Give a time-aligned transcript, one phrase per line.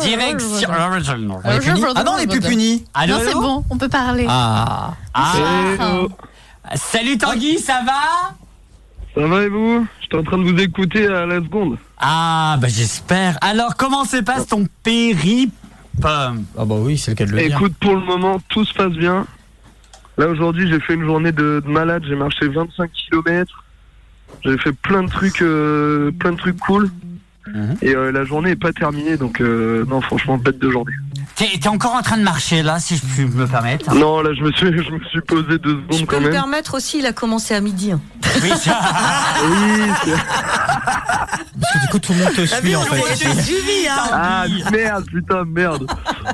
[0.00, 0.68] Direction.
[1.94, 2.84] Ah non, on est plus puni.
[2.94, 4.26] Allô, Non, c'est bon, on peut parler.
[4.28, 4.94] Ah.
[5.14, 5.32] Ah.
[5.78, 6.76] Ah.
[6.76, 8.34] Salut Tanguy, ça va?
[9.14, 9.86] Ça va et vous?
[10.00, 11.76] J'étais en train de vous écouter à la seconde.
[11.98, 13.36] Ah, bah j'espère.
[13.42, 15.52] Alors, comment se passe ton périple?
[16.02, 17.56] Ah bah oui, c'est le cas de le dire.
[17.56, 19.26] Écoute, pour le moment, tout se passe bien.
[20.18, 22.04] Là, aujourd'hui, j'ai fait une journée de, de malade.
[22.06, 23.64] J'ai marché 25 km.
[24.44, 26.90] J'ai fait plein de trucs, euh, plein de trucs cool.
[27.46, 27.76] Mhm.
[27.82, 30.92] Et euh, la journée est pas terminée, donc euh, non, franchement, bête de journée.
[31.34, 34.42] T'es encore en train de marcher là, si je puis me permettre Non, là, je
[34.42, 36.32] me suis, je me suis posé deux Je secondes peux quand me même.
[36.32, 37.90] permettre aussi, il a commencé à midi.
[37.92, 38.00] hein.
[38.42, 38.78] Oui, ça-
[39.44, 40.12] Oui, c'est-
[40.84, 43.16] Parce que du coup, tout le monde te suit en fait.
[43.42, 45.86] suivi, hein ah merde, putain, merde.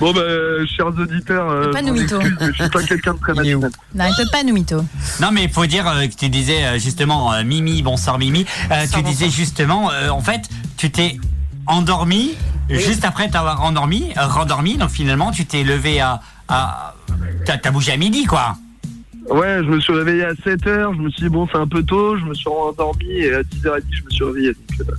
[0.00, 2.20] Bon bah, euh, chers auditeurs, euh, Pas je nous m'en mytho.
[2.20, 3.70] excuse, mais je suis pas quelqu'un de très matinal.
[3.94, 4.84] Non, il peut pas nous mytho.
[5.20, 8.44] Non, mais il faut dire euh, que tu disais euh, justement, euh, Mimi, bonsoir Mimi,
[8.70, 10.42] euh, tu Bonsoir, disais justement, euh, en fait,
[10.76, 11.18] tu t'es
[11.66, 12.32] endormi
[12.68, 16.20] juste après t'avoir endormi, euh, rendormi, donc finalement tu t'es levé à.
[17.46, 18.56] t'as bougé à midi quoi.
[19.30, 21.82] Ouais, je me suis réveillé à 7h, je me suis dit bon c'est un peu
[21.82, 24.48] tôt, je me suis endormi et à 10h30 je me suis réveillé.
[24.48, 24.92] Donc, euh,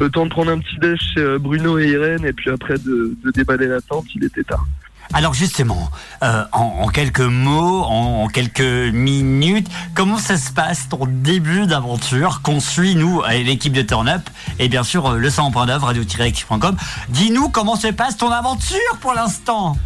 [0.00, 2.74] le temps de prendre un petit déj chez euh, Bruno et Irène et puis après
[2.78, 4.66] de, déballer la tente, il était tard.
[5.12, 5.90] Alors justement,
[6.22, 12.60] euh, en, quelques mots, en, quelques minutes, comment ça se passe ton début d'aventure qu'on
[12.60, 14.22] suit nous, l'équipe de Turn Up
[14.58, 16.76] et bien sûr euh, le 100.9 radio-active.com.
[17.08, 19.76] Dis-nous comment se passe ton aventure pour l'instant.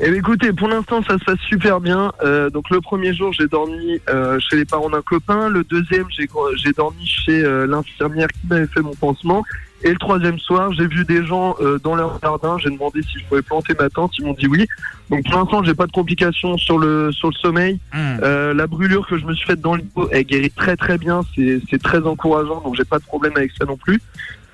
[0.00, 2.12] Et écoutez, pour l'instant ça se passe super bien.
[2.22, 6.06] Euh, donc le premier jour j'ai dormi euh, chez les parents d'un copain, le deuxième
[6.10, 9.44] j'ai j'ai dormi chez euh, l'infirmière qui m'avait fait mon pansement.
[9.84, 12.56] Et le troisième soir, j'ai vu des gens euh, dans leur jardin.
[12.56, 14.16] J'ai demandé si je pouvais planter ma tente.
[14.18, 14.66] Ils m'ont dit oui.
[15.10, 17.78] Donc pour l'instant, j'ai pas de complications sur le sur le sommeil.
[17.92, 18.16] Hmm.
[18.22, 20.96] Euh, la brûlure que je me suis faite dans le dos, elle guérit très très
[20.96, 21.20] bien.
[21.34, 22.62] C'est c'est très encourageant.
[22.62, 24.00] Donc j'ai pas de problème avec ça non plus.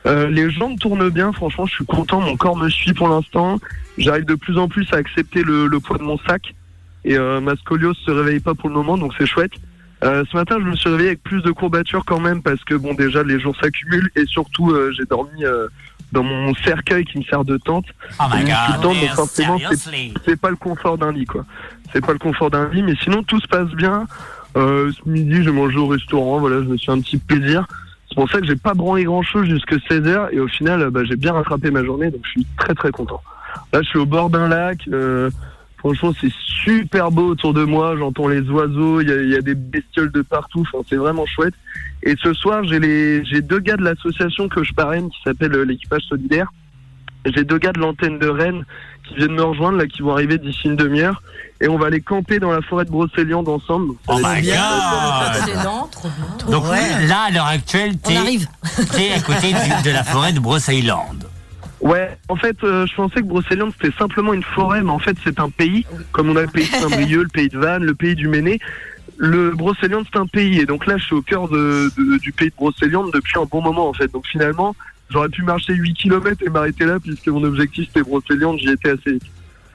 [0.06, 1.32] Euh, les jambes tournent bien.
[1.32, 2.20] Franchement, je suis content.
[2.20, 3.58] Mon corps me suit pour l'instant.
[3.98, 6.54] J'arrive de plus en plus à accepter le, le poids de mon sac.
[7.04, 9.52] Et euh, ma scoliose se réveille pas pour le moment, donc c'est chouette.
[10.04, 12.74] Euh, ce matin, je me suis réveillé avec plus de courbatures quand même parce que
[12.74, 15.66] bon, déjà les jours s'accumulent et surtout euh, j'ai dormi euh,
[16.12, 17.84] dans mon cercueil qui me sert de tente.
[18.18, 19.58] Oh my Tout le god, temps, donc forcément,
[20.24, 21.44] c'est- pas le confort d'un lit, quoi.
[21.92, 24.06] C'est pas le confort d'un lit, mais sinon tout se passe bien.
[24.56, 26.38] Euh, ce midi, j'ai mangé au restaurant.
[26.38, 27.66] Voilà, je me suis un petit plaisir.
[28.10, 31.04] C'est pour ça que j'ai pas branlé grand chose jusque 16h et au final, bah,
[31.04, 33.22] j'ai bien rattrapé ma journée, donc je suis très très content.
[33.72, 34.80] Là, je suis au bord d'un lac.
[34.92, 35.30] euh,
[35.78, 37.96] franchement, c'est super beau autour de moi.
[37.96, 39.00] J'entends les oiseaux.
[39.00, 40.64] Il y a, il y a des bestioles de partout.
[40.72, 41.54] Enfin, c'est vraiment chouette.
[42.02, 45.54] Et ce soir, j'ai les, j'ai deux gars de l'association que je parraine qui s'appelle
[45.54, 46.52] euh, l'équipage solidaire.
[47.26, 48.64] J'ai deux gars de l'antenne de Rennes
[49.06, 51.22] qui viennent me rejoindre là, qui vont arriver d'ici une demi-heure.
[51.60, 53.94] Et on va aller camper dans la forêt de Brocéliande ensemble.
[54.08, 55.46] Oh my god.
[55.46, 56.50] Excellent, trop bien.
[56.50, 56.64] Donc
[57.08, 58.46] là, à l'heure actuelle, On t'es arrive.
[58.92, 61.16] t'es à côté du- de la forêt de Brosseilland.
[61.82, 65.16] Ouais, en fait, euh, je pensais que Brocéliande c'était simplement une forêt, mais en fait
[65.24, 67.94] c'est un pays, comme on a le pays de Saint-Brieuc, le pays de Vannes, le
[67.94, 68.58] pays du Méné.
[69.16, 72.32] Le Brocéliande c'est un pays, et donc là je suis au cœur de, de- du
[72.32, 74.12] pays de Brocéliande depuis un bon moment en fait.
[74.12, 74.74] Donc finalement,
[75.10, 78.90] j'aurais pu marcher 8 km et m'arrêter là puisque mon objectif c'était Brocéliande, j'y étais
[78.90, 79.26] assez vite.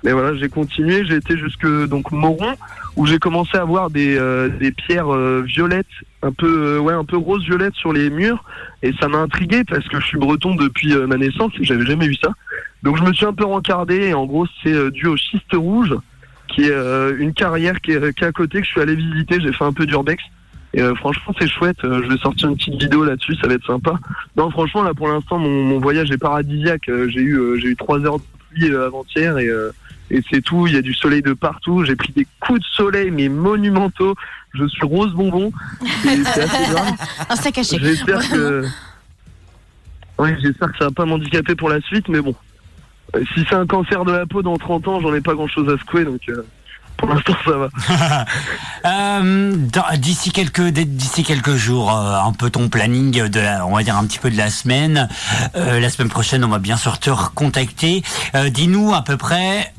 [0.04, 2.54] Mais voilà, j'ai continué, j'ai été jusque donc Moron
[2.96, 5.88] où j'ai commencé à voir des, euh, des pierres euh, violettes,
[6.22, 8.44] un peu euh, ouais un peu rose violette sur les murs
[8.84, 12.08] et ça m'a intrigué parce que je suis breton depuis euh, ma naissance j'avais jamais
[12.08, 12.32] vu ça.
[12.84, 15.54] Donc je me suis un peu rencardé et en gros c'est euh, dû au schiste
[15.54, 15.96] rouge
[16.48, 19.42] qui est une carrière qui est, qui est à côté que je suis allé visiter,
[19.42, 20.24] j'ai fait un peu d'urbex
[20.76, 23.54] et euh, franchement c'est chouette, Euh, je vais sortir une petite vidéo là-dessus, ça va
[23.56, 23.96] être sympa.
[24.36, 27.76] Non franchement là pour l'instant mon, mon voyage est paradisiaque, Euh, j'ai eu j'ai eu
[27.76, 29.50] trois heures de pluie avant-hier et
[30.12, 32.66] et c'est tout, il y a du soleil de partout, j'ai pris des coups de
[32.74, 34.14] soleil mais monumentaux,
[34.54, 35.52] je suis rose bonbon,
[36.04, 36.94] c'est assez grave.
[37.30, 37.56] Un sac.
[37.64, 38.66] J'espère que.
[40.18, 42.36] Oui, j'espère que ça va pas m'handicaper pour la suite, mais bon.
[43.34, 45.68] Si c'est un cancer de la peau dans 30 ans, j'en ai pas grand chose
[45.74, 46.46] à secouer, donc euh,
[46.98, 48.26] pour l'instant ça va.
[48.86, 49.56] Euh,
[49.98, 53.98] d'ici quelques d'ici quelques jours, euh, un peu ton planning de la, on va dire
[53.98, 55.10] un petit peu de la semaine.
[55.56, 58.04] Euh, la semaine prochaine, on va bien sûr te recontacter.
[58.36, 59.74] Euh, Dis-nous à peu près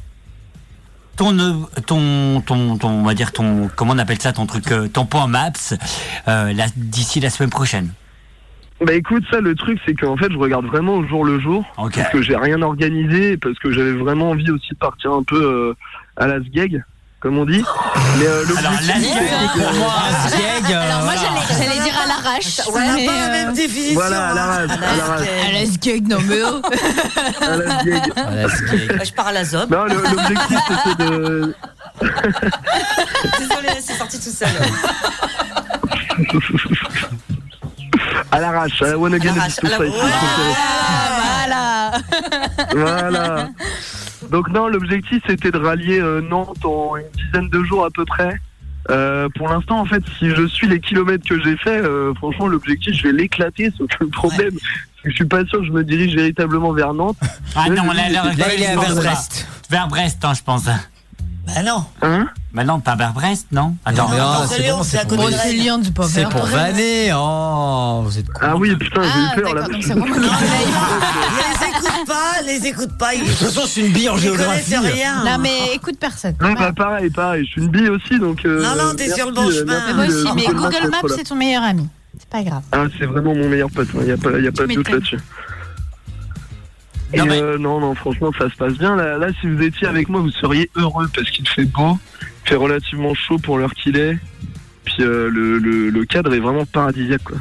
[1.16, 1.36] ton
[1.86, 5.28] ton ton ton on va dire ton comment on appelle ça ton truc ton point
[5.28, 5.52] maps
[6.26, 7.92] euh, d'ici la semaine prochaine.
[8.84, 11.64] Bah écoute, ça le truc c'est qu'en fait je regarde vraiment au jour le jour,
[11.76, 15.42] parce que j'ai rien organisé, parce que j'avais vraiment envie aussi de partir un peu
[15.42, 15.74] euh,
[16.16, 16.82] à la sgeg,
[17.26, 17.64] comme on dit.
[18.18, 19.94] Mais euh, Alors la c'est pour que- moi,
[20.70, 22.60] euh, Alors moi j'allais j'allais dire à l'arrache.
[22.72, 23.94] On n'a mais, pas la euh, même définition.
[23.94, 26.62] Voilà, à la rage, à la À non mais oh.
[27.42, 29.68] à la je pars à la zob.
[29.72, 31.54] Non, le- l'objectif c'était de...
[33.40, 34.48] Désolé, c'est sorti tout seul.
[38.30, 39.98] à l'arrache, à la one again À l'arrache, Edition à la- Society.
[41.42, 41.90] Voilà.
[42.72, 43.48] Voilà.
[44.30, 48.04] Donc non, l'objectif c'était de rallier euh, Nantes en une dizaine de jours à peu
[48.04, 48.36] près.
[48.90, 52.46] Euh, pour l'instant, en fait, si je suis les kilomètres que j'ai fait, euh, franchement,
[52.46, 53.72] l'objectif, je vais l'éclater.
[53.76, 56.72] Sauf que le problème, c'est que je suis pas sûr que je me dirige véritablement
[56.72, 57.16] vers Nantes.
[57.56, 58.94] Ah non, là, là, Là, il est vers.
[58.94, 59.48] Brest.
[59.70, 60.64] Vers Brest, hein, je pense.
[61.46, 61.84] Bah non.
[62.02, 62.28] Hein?
[62.52, 63.76] Bah non, pas vers Brest, non?
[63.84, 64.08] Attends.
[64.08, 67.10] Non, c'est bon, c'est à c'est côté pour, de Bon, c'est pour vanner.
[67.14, 68.40] Oh, vous êtes con.
[68.42, 69.66] Ah oui, putain, j'ai Ah, eu peur là.
[69.68, 70.06] Les écoute
[72.06, 73.14] pas, les écoute pas.
[73.14, 74.70] Ils, De toute façon, c'est une bille en ils géographie.
[74.72, 75.24] connaissent rien.
[75.24, 76.34] Non, mais écoute personne.
[76.40, 77.44] Ouais, bah pareil, pareil.
[77.44, 78.44] Je suis une bille aussi, donc.
[78.44, 79.82] euh, Non, non, t'es sur le bon euh, chemin.
[79.88, 81.88] Mais moi de- aussi, de mais Google Maps c'est ton meilleur ami.
[82.18, 82.62] C'est pas grave.
[82.72, 83.88] Ah, c'est vraiment mon meilleur pote.
[83.94, 85.18] Il n'y a pas, y a pas de doute là-dessus.
[87.16, 88.96] Non, mais- euh, non, non, franchement, ça se passe bien.
[88.96, 91.98] Là, là, si vous étiez avec moi, vous seriez heureux parce qu'il fait beau,
[92.44, 94.18] il fait relativement chaud pour l'heure qu'il est.
[94.84, 97.36] Puis euh, le, le, le cadre est vraiment paradisiaque, quoi.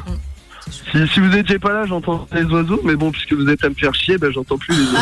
[0.70, 3.68] Si, si vous étiez pas là, j'entends les oiseaux, mais bon, puisque vous êtes à
[3.68, 4.98] me faire chier, ben, j'entends plus les oiseaux.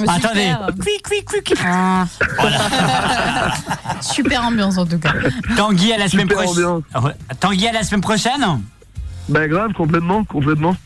[0.00, 0.40] Mais Attendez.
[0.40, 0.66] super.
[0.80, 1.58] Quick, quick, quick.
[1.66, 2.04] Ah.
[4.00, 5.12] Super ambiance en tout cas.
[5.56, 6.64] Tanguy à la semaine Super prochaine.
[6.64, 7.04] ambiance.
[7.04, 7.12] Ouais.
[7.40, 8.60] Tanguy à la semaine prochaine.
[9.28, 10.76] Bah grave, complètement, complètement.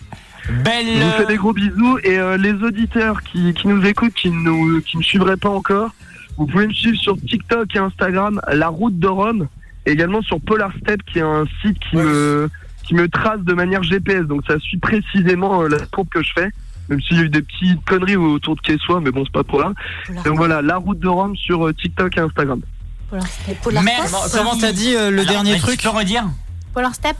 [0.65, 0.87] Belle.
[0.87, 4.31] Je vous fais des gros bisous et euh, les auditeurs qui, qui nous écoutent, qui
[4.31, 5.91] nous qui me suivraient pas encore,
[6.37, 9.49] vous pouvez me suivre sur TikTok et Instagram, La Route de Rome,
[9.87, 12.49] et également sur Polar Step, qui est un site qui me
[12.87, 14.23] qui me trace de manière GPS.
[14.27, 16.51] Donc ça suit précisément euh, la courbe que je fais,
[16.89, 19.45] même s'il y a eu des petites conneries autour de Quessois, mais bon c'est pas
[19.45, 19.73] trop là.
[20.25, 22.61] Donc voilà, La Route de Rome sur euh, TikTok et Instagram.
[23.13, 24.11] Merci.
[24.11, 26.25] Comment- Comment t'as dit euh, le Alors, dernier truc Tu peux redire
[26.75, 27.17] Polar Step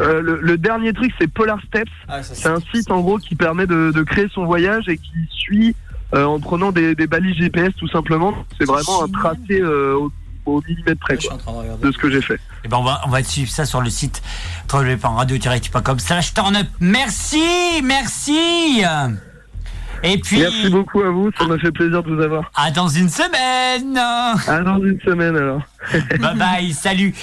[0.00, 1.90] Euh, le, le dernier truc, c'est Polar Steps.
[2.22, 5.74] C'est un site en gros qui permet de, de créer son voyage et qui suit
[6.14, 8.34] euh, en prenant des, des balises GPS tout simplement.
[8.58, 9.98] C'est vraiment un tracé euh,
[10.46, 11.38] au, millimètre près quoi,
[11.82, 12.40] de ce que j'ai fait.
[12.64, 14.22] Eh ben on va on va suivre ça sur le site
[14.72, 16.66] www.radio-com slash turn up.
[16.80, 18.82] Merci, merci.
[20.02, 22.50] Et puis Merci beaucoup à vous, ça m'a fait plaisir de vous avoir.
[22.54, 23.98] à dans une semaine.
[23.98, 25.62] À dans une semaine alors.
[26.18, 27.14] bye bye, salut.